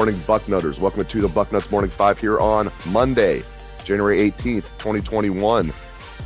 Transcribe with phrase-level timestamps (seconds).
[0.00, 0.78] Morning, Bucknutters.
[0.78, 3.42] Welcome to the Bucknuts Morning Five here on Monday,
[3.84, 5.70] January 18th, 2021.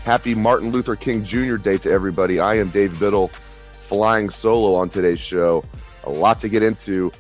[0.05, 1.57] Happy Martin Luther King Jr.
[1.57, 2.39] Day to everybody.
[2.39, 3.33] I am Dave Biddle,
[3.73, 5.65] flying solo on today's show.
[6.05, 7.11] A lot to get into.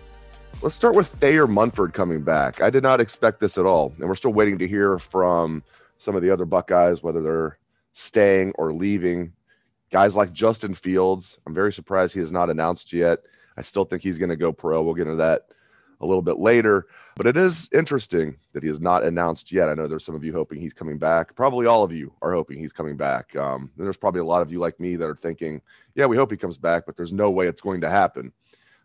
[0.62, 2.62] Let's start with Thayer Munford coming back.
[2.62, 3.92] I did not expect this at all.
[3.98, 5.64] And we're still waiting to hear from
[5.98, 7.58] some of the other Buckeyes, whether they're
[7.94, 9.32] staying or leaving.
[9.90, 13.24] Guys like Justin Fields, I'm very surprised he has not announced yet.
[13.56, 14.84] I still think he's going to go pro.
[14.84, 15.48] We'll get into that
[16.04, 16.86] a little bit later.
[17.16, 19.68] But it is interesting that he has not announced yet.
[19.68, 21.34] I know there's some of you hoping he's coming back.
[21.34, 23.34] Probably all of you are hoping he's coming back.
[23.36, 25.60] Um, there's probably a lot of you like me that are thinking,
[25.94, 28.32] yeah, we hope he comes back, but there's no way it's going to happen.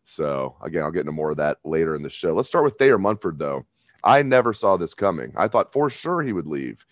[0.04, 2.34] So again, I'll get into more of that later in the show.
[2.34, 3.66] Let's start with Thayer Munford, though.
[4.04, 5.34] I never saw this coming.
[5.36, 6.86] I thought for sure he would leave.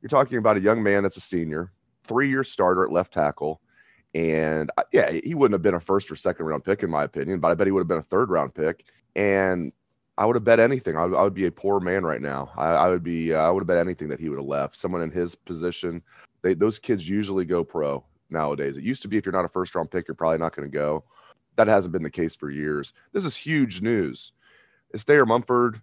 [0.00, 1.72] You're talking about a young man that's a senior,
[2.04, 3.60] three year starter at left tackle.
[4.16, 7.04] And uh, yeah, he wouldn't have been a first or second round pick, in my
[7.04, 9.72] opinion, but I bet he would have been a third round pick and
[10.16, 10.96] I would have bet anything.
[10.96, 12.50] I would, I would be a poor man right now.
[12.56, 13.34] I, I would be.
[13.34, 14.76] Uh, I would have bet anything that he would have left.
[14.76, 16.02] Someone in his position.
[16.40, 18.78] They, those kids usually go pro nowadays.
[18.78, 20.70] It used to be if you're not a first round pick, you're probably not going
[20.70, 21.04] to go.
[21.56, 22.94] That hasn't been the case for years.
[23.12, 24.32] This is huge news.
[24.94, 25.82] Is Thayer Munford,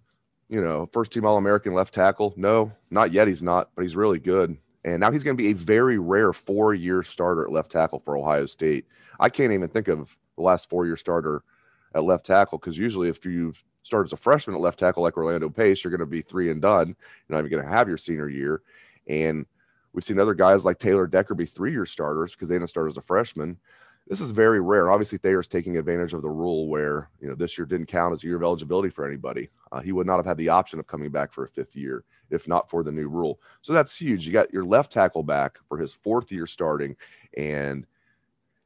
[0.49, 2.33] you know, first team All American left tackle?
[2.35, 3.27] No, not yet.
[3.27, 4.57] He's not, but he's really good.
[4.85, 7.99] And now he's going to be a very rare four year starter at left tackle
[7.99, 8.85] for Ohio State.
[9.19, 11.43] I can't even think of the last four year starter
[11.95, 15.17] at left tackle because usually if you start as a freshman at left tackle like
[15.17, 16.87] Orlando Pace, you're going to be three and done.
[16.87, 18.61] You're not even going to have your senior year.
[19.07, 19.45] And
[19.93, 22.89] we've seen other guys like Taylor Decker be three year starters because they didn't start
[22.89, 23.57] as a freshman.
[24.07, 24.91] This is very rare.
[24.91, 28.23] Obviously, Thayer's taking advantage of the rule where you know this year didn't count as
[28.23, 29.49] a year of eligibility for anybody.
[29.71, 32.03] Uh, he would not have had the option of coming back for a fifth year
[32.29, 33.39] if not for the new rule.
[33.61, 34.25] So that's huge.
[34.25, 36.95] You got your left tackle back for his fourth year starting,
[37.37, 37.85] and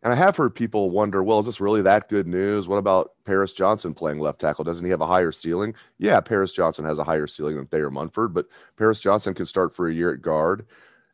[0.03, 2.67] and I have heard people wonder, well, is this really that good news?
[2.67, 4.63] What about Paris Johnson playing left tackle?
[4.63, 5.73] Doesn't he have a higher ceiling?
[5.97, 8.45] Yeah, Paris Johnson has a higher ceiling than Thayer Munford, but
[8.77, 10.67] Paris Johnson can start for a year at guard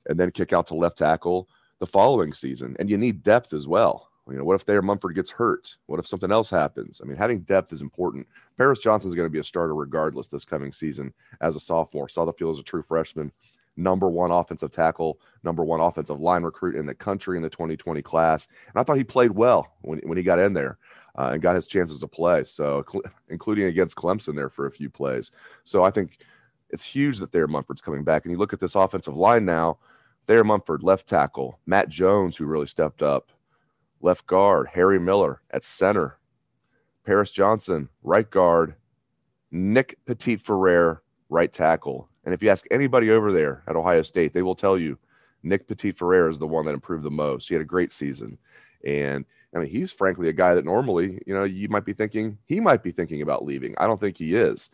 [0.08, 1.48] and then kick out to left tackle
[1.80, 2.76] the following season.
[2.78, 4.10] And you need depth as well.
[4.30, 5.76] You know, what if Thayer Munford gets hurt?
[5.88, 7.02] What if something else happens?
[7.04, 8.28] I mean, having depth is important.
[8.58, 12.08] Paris Johnson is going to be a starter regardless this coming season as a sophomore.
[12.08, 13.32] Saw the field as a true freshman
[13.76, 18.02] number one offensive tackle, number one offensive line recruit in the country in the 2020
[18.02, 18.48] class.
[18.68, 20.78] And I thought he played well when, when he got in there
[21.18, 22.44] uh, and got his chances to play.
[22.44, 25.32] So, cl- including against Clemson there for a few plays.
[25.64, 26.20] So, I think
[26.70, 28.26] it's huge that Thayer Munford's coming back.
[28.26, 29.80] And you look at this offensive line now
[30.26, 33.32] Thayer Munford, left tackle, Matt Jones, who really stepped up,
[34.04, 36.20] left guard, Harry Miller at center,
[37.06, 38.76] Paris Johnson, right guard,
[39.52, 44.42] Nick Petit-Frere, right tackle, and if you ask anybody over there at Ohio State, they
[44.42, 44.98] will tell you
[45.44, 47.48] Nick Petit-Frere is the one that improved the most.
[47.48, 48.38] He had a great season.
[48.86, 52.38] And I mean, he's frankly a guy that normally, you know, you might be thinking
[52.46, 53.76] he might be thinking about leaving.
[53.78, 54.70] I don't think he is.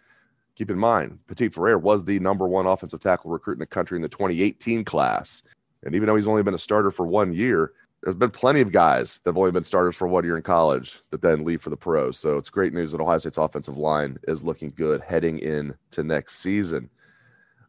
[0.56, 4.02] Keep in mind, Petit-Frere was the number one offensive tackle recruit in the country in
[4.02, 5.42] the 2018 class.
[5.84, 7.72] And even though he's only been a starter for one year,
[8.02, 11.02] there's been plenty of guys that have only been starters for one year in college
[11.12, 12.18] that then leave for the pros.
[12.18, 16.38] So it's great news that Ohio State's offensive line is looking good heading into next
[16.40, 16.90] season.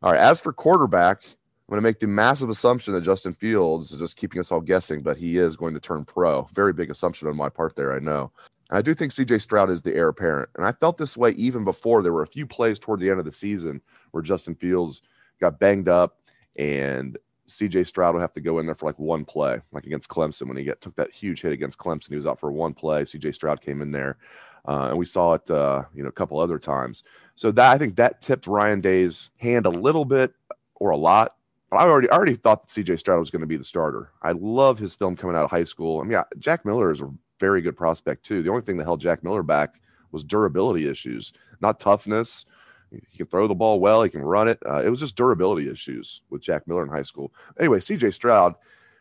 [0.02, 0.20] All right.
[0.20, 4.16] As for quarterback, I'm going to make the massive assumption that Justin Fields is just
[4.16, 6.48] keeping us all guessing, but he is going to turn pro.
[6.54, 8.30] Very big assumption on my part there, I know.
[8.70, 10.48] And I do think CJ Stroud is the heir apparent.
[10.56, 13.18] And I felt this way even before there were a few plays toward the end
[13.18, 13.80] of the season
[14.12, 15.02] where Justin Fields
[15.40, 16.18] got banged up
[16.56, 17.18] and
[17.50, 20.46] CJ Stroud would have to go in there for like one play, like against Clemson
[20.46, 22.08] when he get, took that huge hit against Clemson.
[22.08, 23.02] He was out for one play.
[23.02, 24.18] CJ Stroud came in there
[24.66, 27.04] uh, and we saw it, uh, you know, a couple other times.
[27.36, 30.34] So that I think that tipped Ryan Day's hand a little bit
[30.76, 31.36] or a lot.
[31.70, 34.10] But I already I already thought that CJ Stroud was going to be the starter.
[34.22, 36.00] I love his film coming out of high school.
[36.00, 38.42] I mean, Jack Miller is a very good prospect too.
[38.42, 39.80] The only thing that held Jack Miller back
[40.12, 42.44] was durability issues, not toughness.
[42.90, 44.02] He can throw the ball well.
[44.02, 44.58] He can run it.
[44.66, 47.32] Uh, it was just durability issues with Jack Miller in high school.
[47.58, 48.54] Anyway, CJ Stroud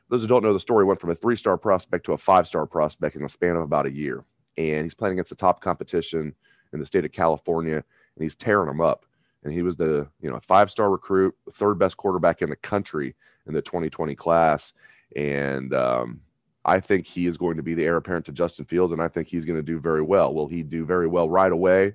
[0.09, 2.47] those who don't know the story, went from a three star prospect to a five
[2.47, 4.25] star prospect in the span of about a year.
[4.57, 6.35] And he's playing against the top competition
[6.73, 9.05] in the state of California, and he's tearing them up.
[9.43, 13.15] And he was the you know five star recruit, third best quarterback in the country
[13.47, 14.73] in the 2020 class.
[15.15, 16.21] And um,
[16.65, 19.07] I think he is going to be the heir apparent to Justin Fields, and I
[19.07, 20.33] think he's going to do very well.
[20.33, 21.93] Will he do very well right away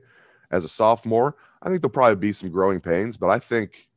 [0.55, 1.37] as a sophomore?
[1.63, 3.89] I think there'll probably be some growing pains, but I think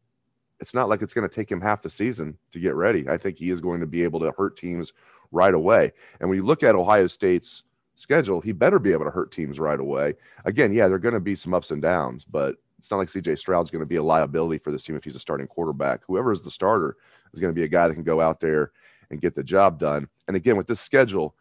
[0.60, 3.08] it's not like it's going to take him half the season to get ready.
[3.08, 4.92] I think he is going to be able to hurt teams
[5.32, 5.94] right away.
[6.20, 7.64] And when you look at Ohio State's
[7.96, 10.16] schedule, he better be able to hurt teams right away.
[10.46, 13.10] Again, yeah, there are going to be some ups and downs, but it's not like
[13.10, 16.02] CJ Stroud's going to be a liability for this team if he's a starting quarterback.
[16.08, 16.98] Whoever is the starter
[17.34, 18.72] is going to be a guy that can go out there
[19.10, 20.08] and get the job done.
[20.28, 21.36] And again, with this schedule,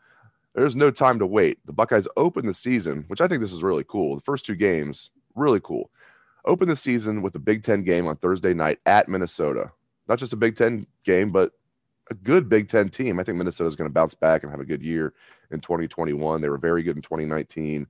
[0.56, 1.58] there's no time to wait.
[1.66, 4.16] The Buckeyes open the season, which I think this is really cool.
[4.16, 5.90] The first two games, really cool.
[6.46, 9.70] Open the season with a Big Ten game on Thursday night at Minnesota.
[10.08, 11.52] Not just a Big Ten game, but
[12.10, 13.20] a good Big Ten team.
[13.20, 15.12] I think Minnesota is going to bounce back and have a good year
[15.50, 16.40] in 2021.
[16.40, 17.86] They were very good in 2019.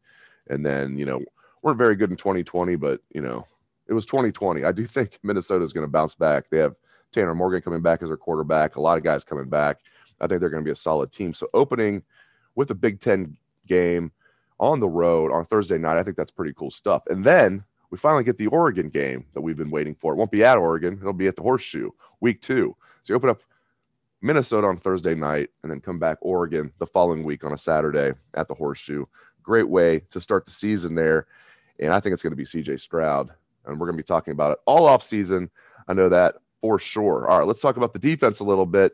[0.48, 1.22] And then, you know,
[1.62, 3.46] weren't very good in 2020, but, you know,
[3.86, 4.64] it was 2020.
[4.64, 6.50] I do think Minnesota is going to bounce back.
[6.50, 6.74] They have
[7.12, 9.78] Tanner Morgan coming back as their quarterback, a lot of guys coming back.
[10.20, 11.32] I think they're going to be a solid team.
[11.34, 12.02] So opening
[12.56, 13.36] with a Big Ten
[13.66, 14.10] game
[14.58, 17.02] on the road on Thursday night, I think that's pretty cool stuff.
[17.08, 20.12] And then we finally get the Oregon game that we've been waiting for.
[20.12, 22.74] It won't be at Oregon, it'll be at the Horseshoe week two.
[23.02, 23.42] So you open up
[24.20, 28.12] Minnesota on Thursday night and then come back Oregon the following week on a Saturday
[28.34, 29.04] at the Horseshoe.
[29.42, 31.26] Great way to start the season there.
[31.78, 33.30] And I think it's going to be CJ Stroud.
[33.64, 35.50] And we're going to be talking about it all off season.
[35.88, 37.28] I know that for sure.
[37.28, 38.92] All right, let's talk about the defense a little bit.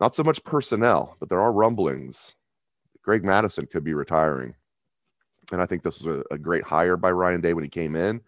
[0.00, 2.34] Not so much personnel, but there are rumblings.
[3.04, 4.54] Greg Mattison could be retiring.
[5.52, 7.94] And I think this was a, a great hire by Ryan Day when he came
[7.94, 8.20] in.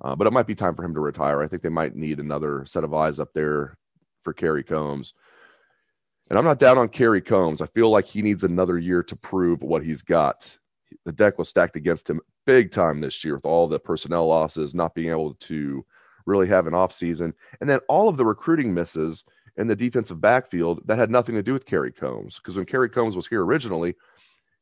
[0.00, 1.42] Uh, but it might be time for him to retire.
[1.42, 3.76] I think they might need another set of eyes up there
[4.22, 5.14] for Kerry Coombs.
[6.28, 7.60] And I'm not down on Kerry Coombs.
[7.60, 10.56] I feel like he needs another year to prove what he's got.
[11.04, 14.74] The deck was stacked against him big time this year with all the personnel losses,
[14.74, 15.84] not being able to
[16.26, 17.32] really have an offseason.
[17.60, 19.24] And then all of the recruiting misses
[19.56, 22.36] in the defensive backfield that had nothing to do with Kerry Coombs.
[22.36, 23.94] Because when Kerry Coombs was here originally,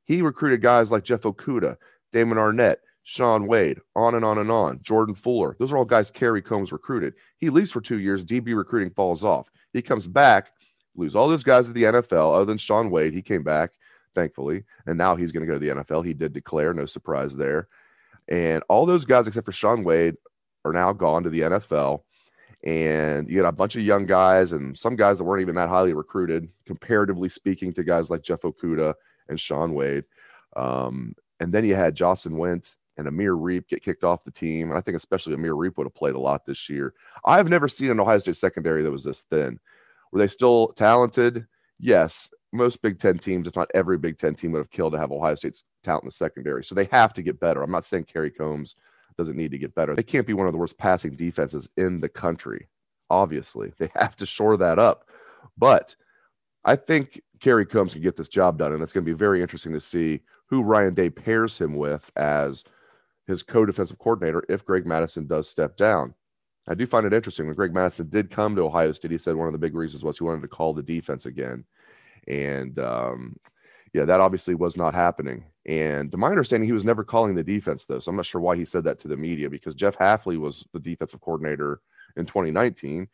[0.05, 1.77] he recruited guys like Jeff Okudah,
[2.13, 5.57] Damon Arnette, Shaun Wade, on and on and on, Jordan Fuller.
[5.59, 7.15] Those are all guys Kerry Coombs recruited.
[7.39, 9.51] He leaves for two years, DB recruiting falls off.
[9.73, 10.53] He comes back,
[10.97, 13.15] lose all those guys at the NFL, other than Shaun Wade.
[13.15, 13.73] He came back,
[14.15, 16.05] thankfully, and now he's going to go to the NFL.
[16.05, 17.69] He did declare, no surprise there.
[18.29, 20.17] And all those guys, except for Shaun Wade,
[20.65, 22.03] are now gone to the NFL.
[22.63, 25.71] And you got a bunch of young guys and some guys that weren't even that
[25.71, 28.95] highly recruited, comparatively speaking, to guys like Jeff Okudah
[29.29, 30.05] and Shaun Wade.
[30.57, 34.69] Um, and then you had Jahsen Wint and Amir Riep get kicked off the team.
[34.69, 36.93] And I think especially Amir Riep would have played a lot this year.
[37.25, 39.59] I've never seen an Ohio State secondary that was this thin.
[40.13, 41.47] Were they still talented?
[41.79, 42.31] Yes.
[42.53, 45.13] Most Big Ten teams, if not every Big Ten team, would have killed to have
[45.13, 46.65] Ohio State's talent in the secondary.
[46.65, 47.63] So they have to get better.
[47.63, 48.75] I'm not saying Kerry Coombs
[49.17, 49.95] doesn't need to get better.
[49.95, 52.69] They can't be one of the worst passing defenses in the country.
[53.09, 55.09] Obviously, they have to shore that up.
[55.57, 55.95] But
[56.65, 59.41] I think Kerry Coombs can get this job done, and it's going to be very
[59.41, 62.65] interesting to see who Ryan Day pairs him with as
[63.27, 66.15] his co-defensive coordinator if Greg Mattison does step down.
[66.69, 69.11] I do find it interesting when Greg Mattison did come to Ohio State.
[69.11, 71.65] He said one of the big reasons was he wanted to call the defense again,
[72.29, 73.37] and um,
[73.93, 75.45] yeah, that obviously was not happening.
[75.67, 77.99] And to my understanding, he was never calling the defense, though.
[77.99, 80.65] So I'm not sure why he said that to the media because Jeff Hafley was
[80.73, 81.81] the defensive coordinator
[82.17, 83.09] in 2019.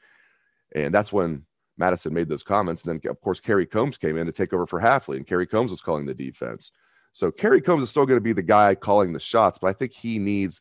[0.74, 1.44] And that's when
[1.78, 2.84] Mattison made those comments.
[2.84, 5.46] And then, of course, Kerry Coombs came in to take over for Hafley, and Kerry
[5.46, 6.72] Coombs was calling the defense.
[7.12, 9.72] So Kerry Coombs is still going to be the guy calling the shots, but I
[9.72, 10.60] think he needs,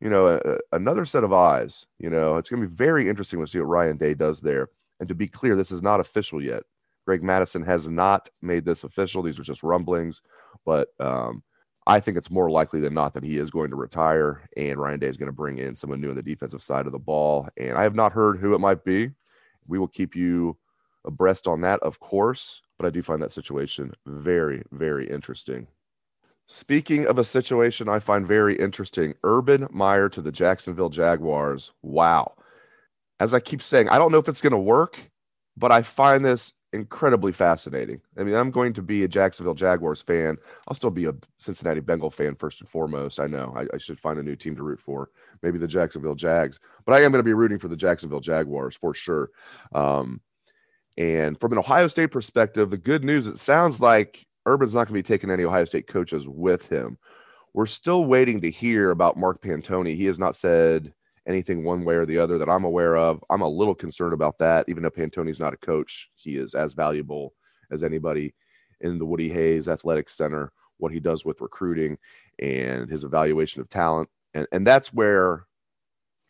[0.00, 1.86] you know, a, another set of eyes.
[1.98, 4.68] You know, it's going to be very interesting to see what Ryan Day does there.
[4.98, 6.64] And to be clear, this is not official yet.
[7.06, 9.22] Greg Mattison has not made this official.
[9.22, 10.22] These are just rumblings,
[10.64, 11.42] but um,
[11.86, 14.98] I think it's more likely than not that he is going to retire, and Ryan
[14.98, 17.48] Day is going to bring in someone new on the defensive side of the ball.
[17.56, 19.10] And I have not heard who it might be.
[19.68, 20.56] We will keep you
[21.04, 25.68] abreast on that, of course, but I do find that situation very, very interesting.
[26.48, 31.72] Speaking of a situation I find very interesting, Urban Meyer to the Jacksonville Jaguars.
[31.82, 32.34] Wow.
[33.18, 35.10] As I keep saying, I don't know if it's going to work,
[35.56, 38.00] but I find this incredibly fascinating.
[38.16, 40.36] I mean, I'm going to be a Jacksonville Jaguars fan.
[40.68, 43.18] I'll still be a Cincinnati Bengal fan first and foremost.
[43.18, 45.10] I know I, I, should find a new team to root for,
[45.42, 48.76] maybe the Jacksonville Jags, but I am going to be rooting for the Jacksonville Jaguars
[48.76, 49.30] for sure.
[49.74, 50.20] Um,
[50.96, 55.02] and from an Ohio State perspective, the good news it sounds like Urban's not going
[55.02, 56.98] to be taking any Ohio State coaches with him.
[57.52, 59.96] We're still waiting to hear about Mark Pantoni.
[59.96, 60.92] He has not said
[61.26, 63.22] anything one way or the other that I'm aware of.
[63.30, 64.66] I'm a little concerned about that.
[64.68, 67.34] Even though Pantoni's not a coach, he is as valuable
[67.70, 68.34] as anybody
[68.80, 71.98] in the Woody Hayes Athletic Center, what he does with recruiting
[72.38, 74.08] and his evaluation of talent.
[74.34, 75.46] And, and that's where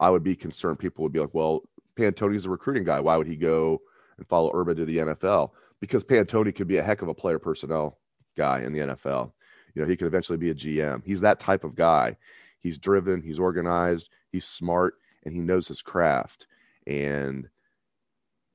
[0.00, 0.78] I would be concerned.
[0.78, 1.62] People would be like, well,
[1.96, 3.00] Pantoni's a recruiting guy.
[3.00, 3.80] Why would he go
[4.16, 5.50] and follow Urban to the NFL?
[5.80, 7.98] Because Pantoni could be a heck of a player personnel
[8.36, 9.32] guy in the NFL.
[9.74, 11.02] You know, he could eventually be a GM.
[11.04, 12.16] He's that type of guy.
[12.66, 14.94] He's driven, he's organized, he's smart,
[15.24, 16.48] and he knows his craft.
[16.84, 17.48] And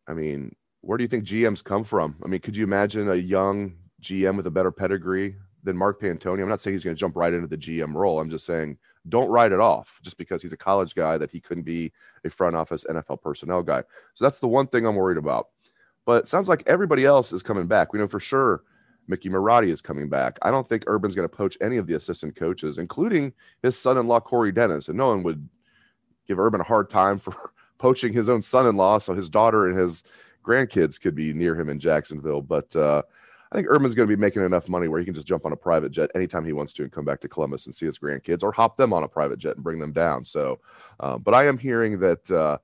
[0.06, 2.18] I mean, where do you think GMs come from?
[2.26, 6.42] I mean, could you imagine a young GM with a better pedigree than Mark Pantoni?
[6.42, 8.20] I'm not saying he's going to jump right into the GM role.
[8.20, 8.78] I'm just saying
[9.08, 11.94] don't write it off just because he's a college guy that he couldn't be
[12.26, 13.82] a front office NFL personnel guy.
[14.16, 15.48] So that's the one thing I'm worried about.
[16.06, 17.94] But sounds like everybody else is coming back.
[17.94, 18.64] We know for sure
[19.08, 20.38] Mickey Marotti is coming back.
[20.42, 24.22] I don't think Urban's going to poach any of the assistant coaches, including his son-in-law
[24.22, 24.88] Corey Dennis.
[24.88, 25.48] And no one would
[26.28, 27.34] give Urban a hard time for
[27.78, 30.04] poaching his own son-in-law, so his daughter and his
[30.46, 32.42] grandkids could be near him in Jacksonville.
[32.42, 33.02] But uh,
[33.52, 35.52] I think Urban's going to be making enough money where he can just jump on
[35.52, 38.00] a private jet anytime he wants to and come back to Columbus and see his
[38.00, 40.24] grandkids, or hop them on a private jet and bring them down.
[40.24, 40.60] So,
[41.00, 42.32] uh, but I am hearing that.
[42.32, 42.58] Uh,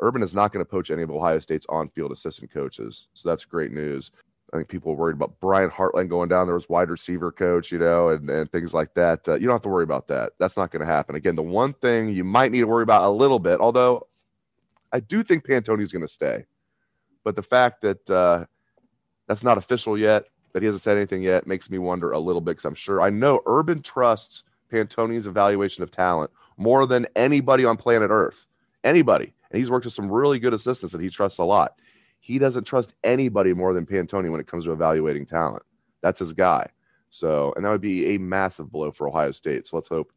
[0.00, 3.46] Urban is not going to poach any of Ohio State's on-field assistant coaches, so that's
[3.46, 4.10] great news.
[4.52, 7.72] I think people were worried about Brian Hartline going down there as wide receiver coach,
[7.72, 9.26] you know, and, and things like that.
[9.28, 10.32] Uh, you don't have to worry about that.
[10.38, 11.16] That's not going to happen.
[11.16, 14.06] Again, the one thing you might need to worry about a little bit, although
[14.92, 16.44] I do think Pantoni is going to stay,
[17.24, 18.44] but the fact that uh,
[19.26, 22.40] that's not official yet, that he hasn't said anything yet, makes me wonder a little
[22.40, 27.64] bit because I'm sure I know Urban trusts Pantoni's evaluation of talent more than anybody
[27.64, 28.46] on planet Earth.
[28.84, 29.32] Anybody.
[29.50, 31.74] And he's worked with some really good assistants that he trusts a lot
[32.26, 35.62] he doesn't trust anybody more than Pantoni when it comes to evaluating talent.
[36.02, 36.68] That's his guy.
[37.08, 39.64] So, and that would be a massive blow for Ohio State.
[39.64, 40.12] So let's hope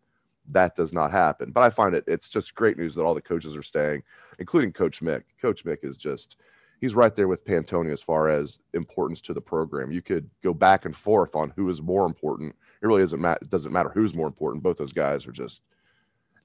[0.49, 1.51] that does not happen.
[1.51, 4.01] But I find it it's just great news that all the coaches are staying,
[4.39, 5.21] including Coach Mick.
[5.39, 6.37] Coach Mick is just
[6.81, 9.91] he's right there with Pantoni as far as importance to the program.
[9.91, 12.55] You could go back and forth on who is more important.
[12.81, 13.39] It really doesn't matter.
[13.43, 14.63] It doesn't matter who's more important.
[14.63, 15.61] Both those guys are just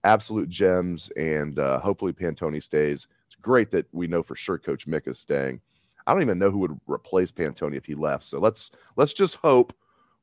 [0.04, 4.86] absolute gems, and uh, hopefully Pantoni stays It's great that we know for sure Coach
[4.86, 5.60] Mick is staying.
[6.06, 8.24] I don't even know who would replace Pantoni if he left.
[8.24, 9.74] So let's let's just hope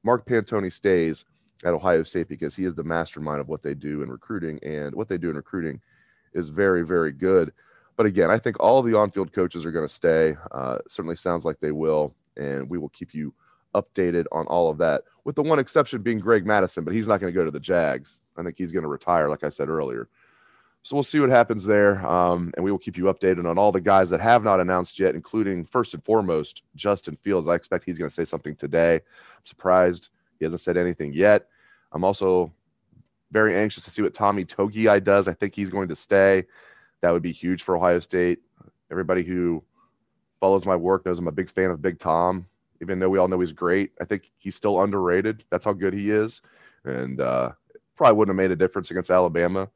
[0.04, 1.26] Mark Pantoni stays
[1.66, 4.94] at Ohio State because he is the mastermind of what they do in recruiting, and
[4.96, 5.82] what they do in recruiting
[6.34, 7.52] is very very good.
[7.98, 10.36] But again, I think all the on-field coaches are going to stay.
[10.52, 13.34] Uh, certainly sounds like they will, and we will keep you
[13.76, 15.04] updated on all of that.
[15.24, 17.60] With the one exception being Greg Mattison, but he's not going to go to the
[17.60, 18.20] Jags.
[18.38, 20.10] I think he's going to retire, like I said earlier.
[20.84, 22.06] So we'll see what happens there.
[22.06, 25.00] Um, and we will keep you updated on all the guys that have not announced
[25.00, 27.48] yet, including first and foremost, Justin Fields.
[27.48, 28.96] I expect he's going to say something today.
[28.96, 30.10] I'm surprised
[30.40, 31.48] he hasn't said anything yet.
[31.92, 32.52] I'm also
[33.32, 35.28] very anxious to see what Tommy Togiai does.
[35.28, 36.46] I think he's going to stay.
[37.02, 38.40] That would be huge for Ohio State.
[38.90, 39.64] Everybody who
[40.40, 42.48] follows my work knows I'm a big fan of Big Tom,
[42.82, 43.92] even though we all know he's great.
[44.02, 45.44] I think he's still underrated.
[45.50, 46.42] That's how good he is.
[46.84, 47.52] And uh,
[47.96, 49.70] probably wouldn't have made a difference against Alabama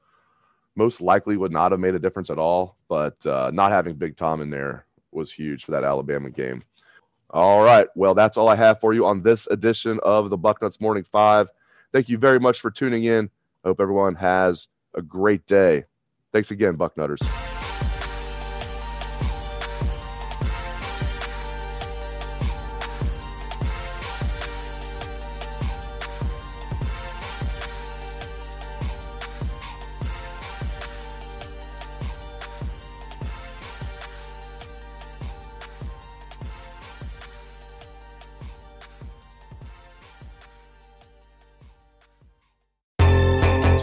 [0.75, 2.77] most likely would not have made a difference at all.
[2.87, 6.63] But uh, not having Big Tom in there was huge for that Alabama game.
[7.31, 7.87] All right.
[7.95, 11.49] Well, that's all I have for you on this edition of the Bucknuts Morning Five.
[11.91, 13.29] Thank you very much for tuning in.
[13.63, 15.85] I hope everyone has a great day.
[16.31, 17.54] Thanks again, Bucknutters.